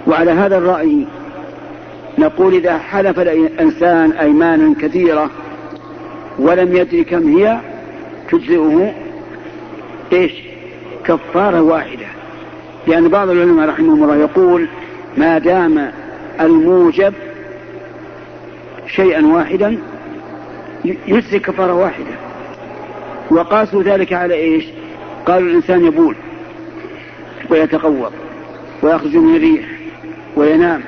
[0.07, 1.05] وعلى هذا الرأي
[2.19, 5.29] نقول إذا حلف الإنسان أيمانا كثيرة
[6.39, 7.59] ولم يدري كم هي
[8.31, 8.93] تجزئه
[10.13, 10.31] إيش؟
[11.05, 12.05] كفارة واحدة
[12.87, 14.67] لأن بعض العلماء رحمهم الله يقول
[15.17, 15.91] ما دام
[16.41, 17.13] الموجب
[18.87, 19.77] شيئا واحدا
[20.85, 22.11] يجزي كفارة واحدة
[23.31, 24.65] وقاسوا ذلك على إيش؟
[25.25, 26.15] قالوا الإنسان يبول
[27.49, 28.11] ويتقوض
[28.83, 29.65] ويخرج من الريح
[30.35, 30.81] وينام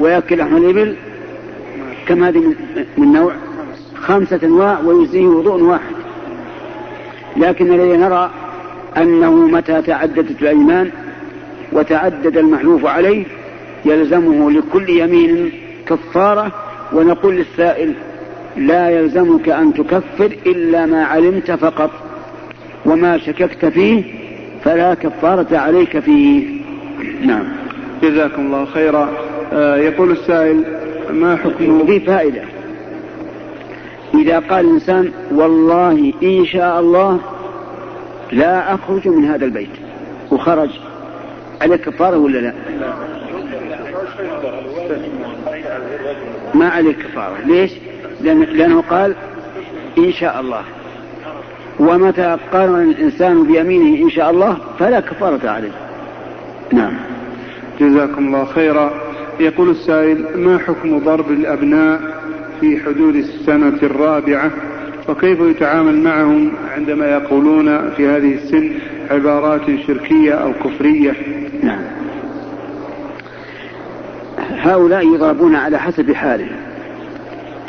[0.00, 0.96] ويأكل لحم الإبل
[2.06, 2.54] كم هذه
[2.98, 3.32] من, نوع؟
[3.96, 5.94] خمسة أنواع ويجزيه وضوء واحد.
[7.36, 8.30] لكن الذي نرى
[8.96, 10.90] أنه متى تعددت الأيمان
[11.72, 13.24] وتعدد المحلوف عليه
[13.84, 15.52] يلزمه لكل يمين
[15.86, 16.52] كفارة
[16.92, 17.94] ونقول للسائل
[18.56, 21.90] لا يلزمك أن تكفر إلا ما علمت فقط
[22.86, 24.04] وما شككت فيه
[24.64, 26.60] فلا كفارة عليك فيه.
[27.22, 27.44] نعم.
[28.02, 29.27] جزاكم الله خيرا.
[29.52, 30.64] يقول السائل
[31.10, 32.42] ما حكم في فائدة.
[34.14, 37.20] إذا قال الإنسان والله إن شاء الله
[38.32, 39.68] لا أخرج من هذا البيت.
[40.30, 40.70] وخرج.
[41.60, 42.52] عليه كفارة ولا لا؟
[46.54, 47.36] ما عليه كفارة.
[47.46, 47.70] ليش؟
[48.20, 49.14] لأن لأنه قال
[49.98, 50.62] إن شاء الله.
[51.80, 55.72] ومتى قارن الإنسان بيمينه إن شاء الله فلا كفارة عليه.
[56.72, 56.92] نعم.
[57.80, 59.07] جزاكم الله خيرا.
[59.40, 62.00] يقول السائل ما حكم ضرب الأبناء
[62.60, 64.50] في حدود السنة الرابعة؟
[65.08, 68.70] وكيف يتعامل معهم عندما يقولون في هذه السن
[69.10, 71.12] عبارات شركية أو كفرية؟
[71.62, 71.82] نعم.
[74.38, 76.56] هؤلاء يضربون على حسب حالهم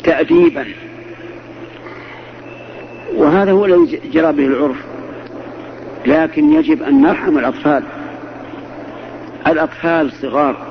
[0.04, 0.66] تأديبا.
[3.16, 4.76] وهذا هو الذي جرى به العرف.
[6.06, 7.82] لكن يجب أن نرحم الأطفال.
[9.46, 10.69] الأطفال صغار.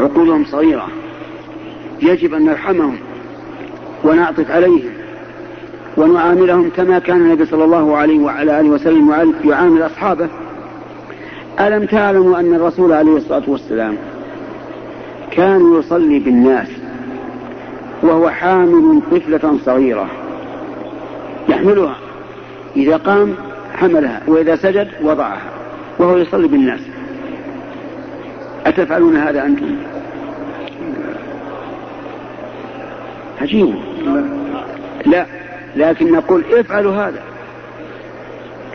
[0.00, 0.88] عقولهم صغيرة.
[2.02, 2.96] يجب أن نرحمهم
[4.04, 4.90] ونعطف عليهم
[5.96, 10.28] ونعاملهم كما كان النبي صلى الله عليه وعلى آله وسلم يعامل أصحابه.
[11.60, 13.96] ألم تعلموا أن الرسول عليه الصلاة والسلام
[15.30, 16.68] كان يصلي بالناس
[18.02, 20.06] وهو حامل طفلة صغيرة
[21.48, 21.96] يحملها.
[22.76, 23.34] إذا قام
[23.74, 25.42] حملها وإذا سجد وضعها
[25.98, 26.80] وهو يصلي بالناس.
[28.68, 29.76] أتفعلون هذا أنتم؟
[33.40, 33.74] عجيب.
[35.06, 35.26] لا
[35.76, 37.22] لكن نقول افعلوا هذا.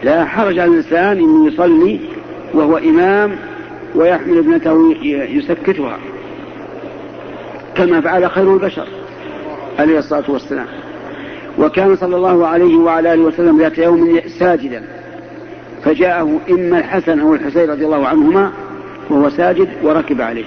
[0.03, 1.99] لا حرج على الإنسان أن يصلي
[2.53, 3.35] وهو إمام
[3.95, 5.97] ويحمل ابنته يسكتها
[7.75, 8.87] كما فعل خير البشر
[9.79, 10.67] عليه الصلاة والسلام.
[11.59, 14.83] وكان صلى الله عليه وعلى آله وسلم ذات يوم ساجدا
[15.83, 18.51] فجاءه إما الحسن أو الحسين رضي الله عنهما
[19.09, 20.45] وهو ساجد وركب عليه.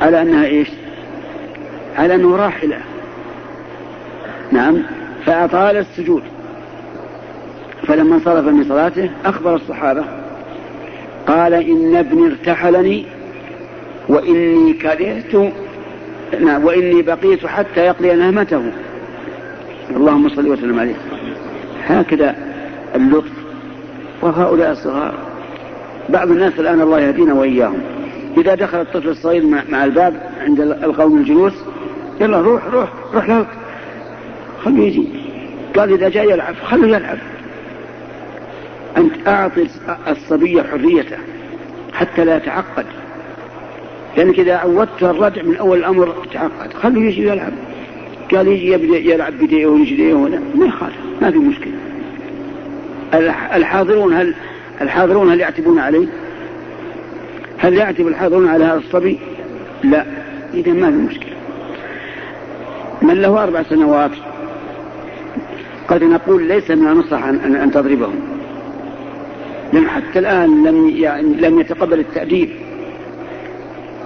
[0.00, 0.68] على أنها إيش؟
[1.96, 2.78] على أنه راحلة
[4.52, 4.82] نعم.
[5.26, 6.22] فأطال السجود.
[7.86, 10.04] فلما انصرف من صلاته أخبر الصحابة.
[11.26, 13.06] قال إن ابني ارتحلني
[14.08, 15.52] وإني كرهت
[16.40, 18.72] نعم وإني بقيت حتى يقضي نهمته.
[19.90, 20.96] اللهم صل وسلم عليه.
[21.86, 22.36] هكذا
[22.94, 23.32] اللطف.
[24.22, 25.27] وهؤلاء الصغار.
[26.08, 27.80] بعض الناس الآن الله يهدينا وإياهم.
[28.36, 31.52] إذا دخل الطفل الصغير مع الباب عند القوم الجلوس
[32.20, 33.46] يلا روح روح روح له
[34.64, 35.08] خليه يجي.
[35.76, 37.18] قال إذا جاء يلعب خليه يلعب.
[38.96, 39.66] أنت أعطي
[40.08, 41.16] الصبي حريته
[41.92, 42.86] حتى لا يتعقد
[44.16, 46.72] لأنك إذا عودت الردع من أول الأمر تعقد.
[46.72, 47.52] خليه يجي يلعب
[48.34, 51.72] قال يجي يبدأ يلعب بديه ورجليه ولا ما يخالف ما في مشكلة.
[53.54, 54.34] الحاضرون هل
[54.80, 56.06] الحاضرون هل يعتبون عليه؟
[57.58, 59.18] هل يعتب الحاضرون على هذا الصبي؟
[59.84, 60.04] لا.
[60.54, 61.36] إذا ما في مشكلة.
[63.02, 64.10] من له أربع سنوات.
[65.88, 68.14] قد نقول ليس من المصلح أن, أن تضربهم.
[69.72, 72.50] لأن حتى الآن لم يعني لم يتقبل التأديب.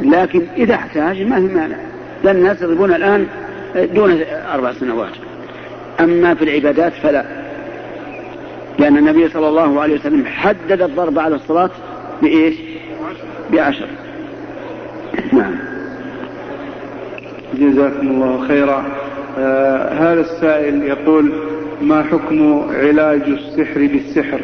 [0.00, 1.76] لكن إذا احتاج ما في مانع.
[2.24, 3.26] لأن الناس يضربون الآن
[3.76, 5.12] دون أربع سنوات.
[6.00, 7.41] أما في العبادات فلا.
[8.78, 11.70] لأن النبي صلى الله عليه وسلم حدد الضرب على الصلاة
[12.22, 12.54] بإيش؟
[13.52, 13.86] بعشر.
[15.32, 15.54] نعم.
[17.54, 18.84] جزاكم الله خيرا.
[19.38, 21.32] آه هذا السائل يقول
[21.82, 24.40] ما حكم علاج السحر بالسحر؟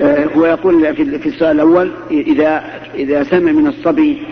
[0.00, 2.64] آه هو يقول في السؤال الأول إذا
[2.94, 4.22] إذا سمع من الصبي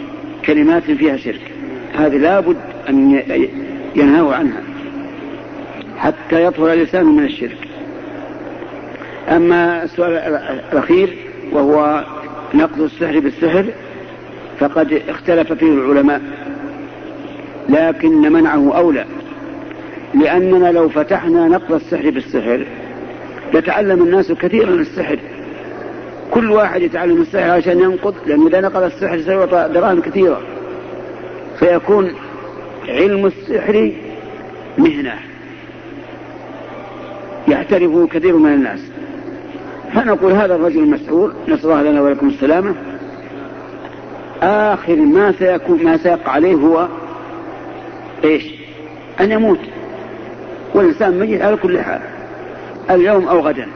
[0.47, 1.53] كلمات فيها شرك
[1.95, 2.57] هذه لابد
[2.89, 3.23] أن
[3.97, 4.63] ينهوا عنها
[5.99, 7.59] حتى يطهر الإنسان من الشرك.
[9.29, 10.13] أما السؤال
[10.73, 11.17] الأخير
[11.53, 12.05] وهو
[12.55, 13.65] نقض السحر بالسحر
[14.59, 16.21] فقد اختلف فيه العلماء
[17.69, 19.05] لكن منعه أولى
[20.15, 22.67] لأننا لو فتحنا نقض السحر بالسحر
[23.55, 25.19] يتعلم الناس كثيرا السحر.
[26.31, 30.41] كل واحد يتعلم السحر عشان ينقض لأنه إذا نقض السحر سيعطى دراهم كثيرة.
[31.59, 32.15] فيكون
[32.89, 33.93] علم السحر
[34.79, 35.15] مهنة
[37.49, 38.81] يعترفه كثير من الناس.
[39.95, 42.75] فنقول هذا الرجل المسحور نسأل الله لنا ولكم السلامة.
[44.43, 46.89] آخر ما سيكون ما سيقع عليه هو
[48.25, 48.45] إيش؟
[49.21, 49.59] أن يموت.
[50.75, 52.01] والإنسان ميت على كل حال.
[52.91, 53.67] اليوم أو غدا.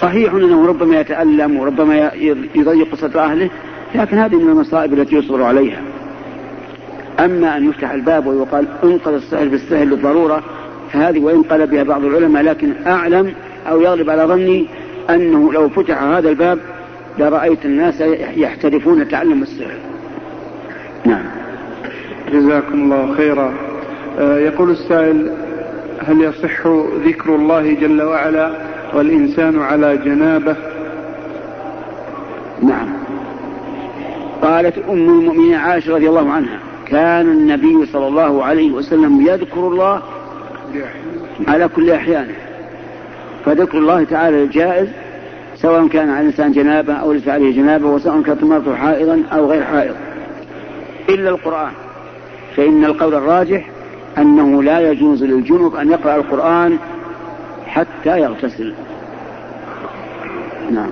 [0.00, 2.10] صحيح أنه ربما يتألم وربما
[2.54, 3.50] يضيق صدر أهله
[3.94, 5.80] لكن هذه من المصائب التي يصبر عليها.
[7.20, 10.42] أما أن يفتح الباب ويقال انقذ السهل بالسهل للضرورة
[10.92, 13.34] فهذه وإن قال بها بعض العلماء لكن أعلم
[13.70, 14.66] أو يغلب على ظني
[15.10, 16.58] أنه لو فتح هذا الباب
[17.18, 18.00] لرأيت الناس
[18.36, 19.78] يحترفون تعلم السحر
[21.04, 21.24] نعم.
[22.32, 23.54] جزاكم الله خيرا.
[24.18, 25.30] آه، يقول السائل
[26.06, 26.66] هل يصح
[27.04, 28.50] ذكر الله جل وعلا
[28.94, 30.56] والإنسان على جنابه؟
[32.62, 32.88] نعم.
[34.42, 40.02] قالت أم المؤمنين عائشة رضي الله عنها كان النبي صلى الله عليه وسلم يذكر الله
[41.48, 42.34] على كل أحيانه.
[43.46, 44.88] فذكر الله تعالى الجائز
[45.54, 49.64] سواء كان على الإنسان جنابة أو ليس عليه جنابة وسواء كانت المرأة حائضا أو غير
[49.64, 49.94] حائض.
[51.08, 51.72] إلا القرآن.
[52.56, 53.70] فإن القول الراجح
[54.18, 56.78] أنه لا يجوز للجنوب أن يقرأ القرآن
[57.66, 58.74] حتى يغتسل.
[60.70, 60.90] نعم.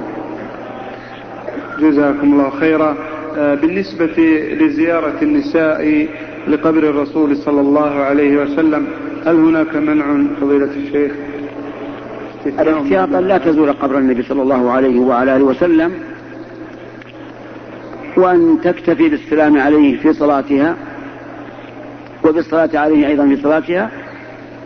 [1.80, 2.96] جزاكم الله خيرا.
[3.36, 4.16] آه، بالنسبة
[4.60, 6.08] لزيارة النساء
[6.48, 8.86] لقبر الرسول صلى الله عليه وسلم
[9.26, 10.04] هل هناك منع
[10.40, 11.12] فضيلة الشيخ؟
[12.46, 15.92] الاحتياط لا تزور قبر النبي صلى الله عليه وعلى آله وسلم
[18.16, 20.76] وأن تكتفي بالسلام عليه في صلاتها
[22.24, 23.90] وبالصلاة عليه أيضا في صلاتها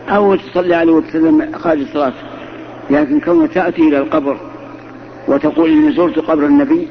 [0.09, 2.13] أو تصلي عليه وتسلم خارج الصلاة.
[2.89, 4.37] لكن كونها تأتي إلى القبر
[5.27, 6.87] وتقول إني زرت قبر النبي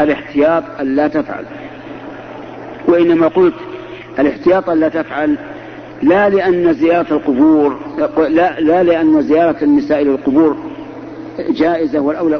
[0.00, 1.44] الاحتياط ألا تفعل.
[2.88, 3.54] وإنما قلت
[4.18, 5.36] الاحتياط ألا تفعل
[6.02, 7.76] لا لأن زيارة القبور
[8.28, 10.56] لا, لا لأن زيارة النساء إلى القبور
[11.50, 12.36] جائزة والأولى,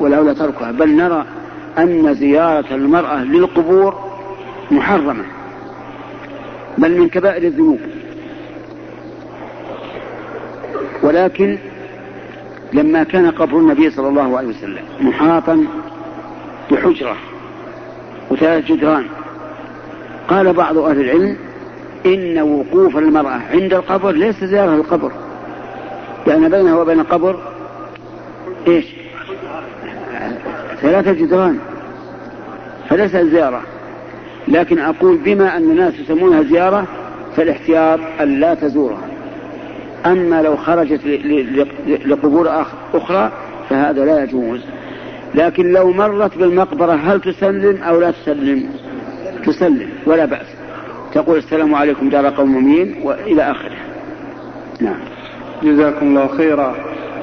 [0.00, 1.24] والأولى تركها بل نرى
[1.78, 3.94] أن زيارة المرأة للقبور
[4.70, 5.24] محرمة
[6.78, 7.78] بل من كبائر الذنوب.
[11.02, 11.58] ولكن
[12.72, 15.64] لما كان قبر النبي صلى الله عليه وسلم محاطا
[16.70, 17.16] بحجرة
[18.30, 19.06] وثلاث جدران
[20.28, 21.36] قال بعض أهل العلم
[22.06, 25.12] إن وقوف المرأة عند القبر ليس زيارة القبر.
[26.26, 27.40] لأن بينها وبين القبر
[28.68, 28.84] إيش؟
[30.80, 31.58] ثلاثة جدران.
[32.88, 33.62] فليس زيارة.
[34.48, 36.86] لكن أقول بما أن الناس يسمونها زيارة
[37.36, 39.08] فالاحتياط أن لا تزورها.
[40.06, 41.00] أما لو خرجت
[42.06, 43.32] لقبور أخرى
[43.68, 44.60] فهذا لا يجوز.
[45.34, 48.70] لكن لو مرت بالمقبرة هل تسلم أو لا تسلم؟
[49.46, 50.46] تسلم ولا بأس.
[51.14, 53.76] تقول السلام عليكم دار قوم مؤمنين وإلى آخره.
[54.80, 55.00] نعم.
[55.62, 56.74] جزاكم الله خيرا.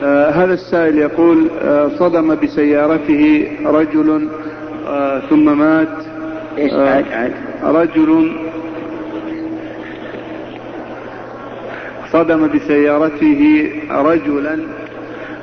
[0.04, 4.30] آه هذا السائل يقول آه صدم بسيارته رجل
[4.88, 5.88] آه ثم مات.
[6.58, 7.34] إيش آه عاد عاد.
[7.64, 8.32] رجل
[12.12, 14.60] صدم بسيارته رجلا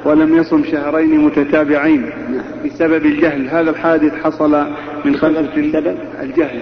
[0.04, 2.10] ولم يصم شهرين متتابعين
[2.64, 3.48] بسبب الجهل.
[3.48, 4.64] هذا الحادث حصل
[5.04, 6.60] من خمسة بسبب الجهل.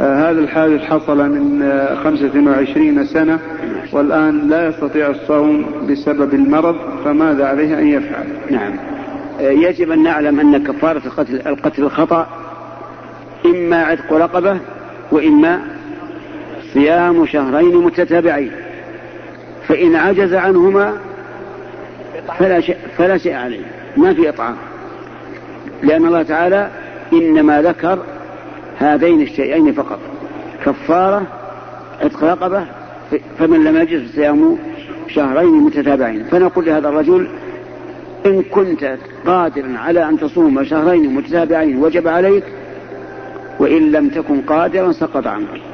[0.00, 3.38] هذا الحادث حصل من آه خمسة وعشرين سنة
[3.92, 8.72] والآن لا يستطيع الصوم بسبب المرض فماذا عليه أن يفعل؟ نعم.
[9.40, 12.26] آه يجب أن نعلم أن كفارة القتل, القتل الخطأ
[13.46, 14.58] إما عتق رقبة
[15.12, 15.60] وإما
[16.72, 18.52] صيام شهرين متتابعين
[19.68, 20.92] فإن عجز عنهما
[22.38, 23.64] فلا شيء, فلا شيء عليه
[23.96, 24.56] ما في إطعام.
[25.82, 26.68] لأن الله تعالى
[27.12, 27.98] إنما ذكر
[28.80, 29.98] هذين الشيئين فقط.
[30.64, 31.22] كفارة
[32.00, 32.64] عتق رقبة
[33.38, 34.58] فمن لم يجد صيام
[35.08, 36.24] شهرين متتابعين.
[36.24, 37.28] فنقول لهذا الرجل
[38.26, 42.44] إن كنت قادرا على أن تصوم شهرين متتابعين وجب عليك
[43.58, 45.69] وإن لم تكن قادرا سقط عنك